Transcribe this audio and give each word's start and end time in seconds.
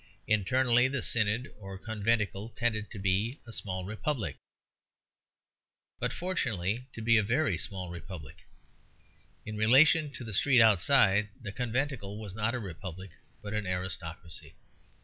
Internally 0.25 0.87
the 0.87 1.03
synod 1.03 1.53
or 1.59 1.77
conventicle 1.77 2.49
tended 2.55 2.89
to 2.89 2.97
be 2.97 3.39
a 3.45 3.53
small 3.53 3.85
republic, 3.85 4.35
but 5.99 6.09
unfortunately 6.09 6.87
to 6.91 7.03
be 7.03 7.17
a 7.17 7.23
very 7.23 7.55
small 7.55 7.91
republic. 7.91 8.37
In 9.45 9.57
relation 9.57 10.11
to 10.13 10.23
the 10.23 10.33
street 10.33 10.59
outside 10.59 11.29
the 11.39 11.51
conventicle 11.51 12.17
was 12.17 12.33
not 12.33 12.55
a 12.55 12.59
republic 12.59 13.11
but 13.43 13.53
an 13.53 13.67
aristocracy. 13.67 14.55